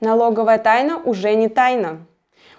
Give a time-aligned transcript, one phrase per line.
[0.00, 2.06] Налоговая тайна уже не тайна.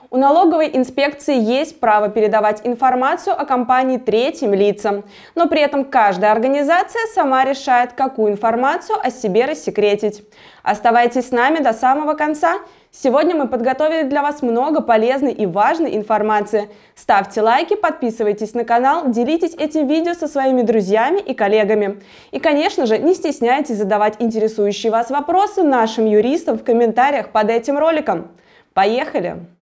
[0.09, 5.04] У налоговой инспекции есть право передавать информацию о компании третьим лицам,
[5.36, 10.23] но при этом каждая организация сама решает, какую информацию о себе рассекретить.
[10.63, 12.59] Оставайтесь с нами до самого конца.
[12.89, 16.70] Сегодня мы подготовили для вас много полезной и важной информации.
[16.96, 22.02] Ставьте лайки, подписывайтесь на канал, делитесь этим видео со своими друзьями и коллегами.
[22.32, 27.78] И, конечно же, не стесняйтесь задавать интересующие вас вопросы нашим юристам в комментариях под этим
[27.78, 28.30] роликом.
[28.74, 29.57] Поехали!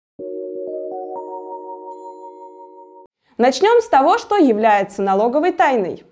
[3.38, 6.04] Начнем с того, что является налоговой тайной.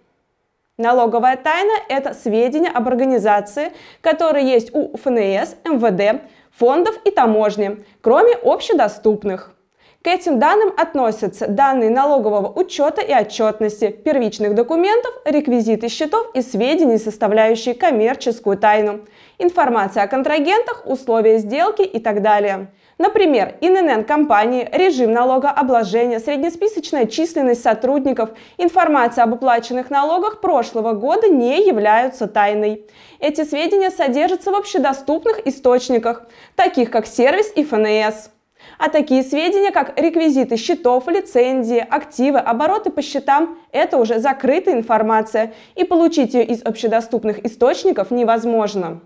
[0.79, 6.23] Налоговая тайна– это сведения об организации, которые есть у ФНС, МВД,
[6.56, 9.55] фондов и таможни, кроме общедоступных.
[10.02, 16.96] К этим данным относятся данные налогового учета и отчетности, первичных документов, реквизиты счетов и сведения,
[16.96, 19.00] составляющие коммерческую тайну,
[19.38, 22.68] информация о контрагентах, условия сделки и так далее.
[22.96, 31.66] Например, ИНН компании, режим налогообложения, среднесписочная численность сотрудников, информация об уплаченных налогах прошлого года не
[31.66, 32.87] являются тайной.
[33.18, 36.26] Эти сведения содержатся в общедоступных источниках,
[36.57, 38.30] таких как сервис и ФНС.
[38.79, 45.52] А такие сведения, как реквизиты счетов, лицензии, активы, обороты по счетам– это уже закрытая информация,
[45.74, 49.01] и получить ее из общедоступных источников невозможно.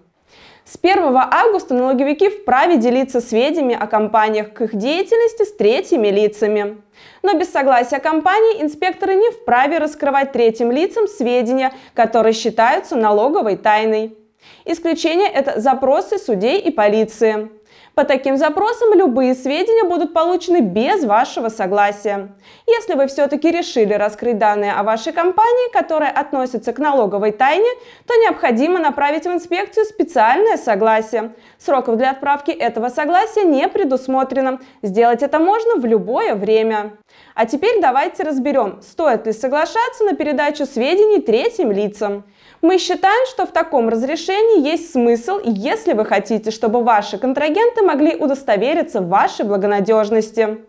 [0.64, 6.78] С 1 августа налоговики вправе делиться сведениями о компаниях к их деятельности с третьими лицами.
[7.22, 14.16] Но без согласия компании инспекторы не вправе раскрывать третьим лицам сведения, которые считаются налоговой тайной.
[14.64, 17.50] Исключение– это запросы судей и полиции.
[17.94, 22.32] По таким запросам любые сведения будут получены без вашего согласия.
[22.66, 27.68] Если вы все-таки решили раскрыть данные о вашей компании, которые относятся к налоговой тайне,
[28.04, 31.34] то необходимо направить в инспекцию специальное согласие.
[31.58, 34.58] Сроков для отправки этого согласия не предусмотрено.
[34.82, 36.96] Сделать это можно в любое время.
[37.36, 42.24] А теперь давайте разберем, стоит ли соглашаться на передачу сведений третьим лицам.
[42.60, 48.16] Мы считаем, что в таком разрешении есть смысл, если вы хотите, чтобы ваши контрагенты могли
[48.16, 50.64] удостовериться в вашей благонадежности.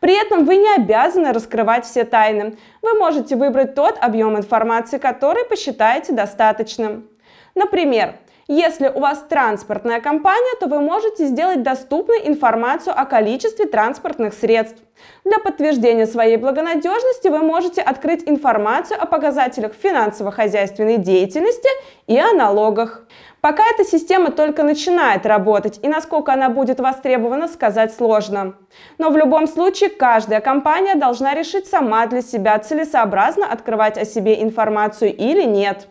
[0.00, 2.56] При этом вы не обязаны раскрывать все тайны.
[2.80, 7.08] Вы можете выбрать тот объем информации, который посчитаете достаточным.
[7.54, 8.14] Например,
[8.52, 14.82] если у вас транспортная компания, то вы можете сделать доступной информацию о количестве транспортных средств.
[15.24, 21.68] Для подтверждения своей благонадежности вы можете открыть информацию о показателях финансово-хозяйственной деятельности
[22.08, 23.06] и о налогах.
[23.40, 28.54] Пока эта система только начинает работать, и насколько она будет востребована, сказать сложно.
[28.98, 34.42] Но в любом случае каждая компания должна решить сама для себя, целесообразно открывать о себе
[34.42, 35.88] информацию или нет.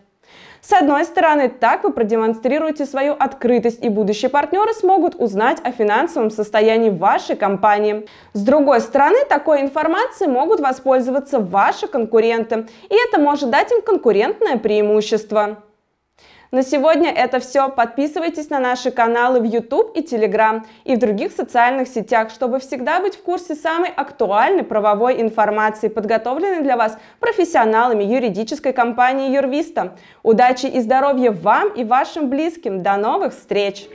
[0.61, 6.29] С одной стороны, так вы продемонстрируете свою открытость, и будущие партнеры смогут узнать о финансовом
[6.29, 8.05] состоянии вашей компании.
[8.33, 14.57] С другой стороны, такой информацией могут воспользоваться ваши конкуренты, и это может дать им конкурентное
[14.57, 15.63] преимущество.
[16.51, 17.69] На сегодня это все.
[17.69, 22.99] Подписывайтесь на наши каналы в YouTube и Telegram и в других социальных сетях, чтобы всегда
[23.01, 29.95] быть в курсе самой актуальной правовой информации, подготовленной для вас профессионалами юридической компании Юрвиста.
[30.23, 32.81] Удачи и здоровья вам и вашим близким.
[32.81, 33.87] До новых встреч!